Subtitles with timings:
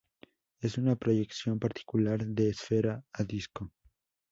[0.61, 3.71] Es una proyección particular de esfera a disco.